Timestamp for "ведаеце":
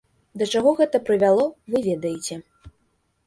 1.89-2.39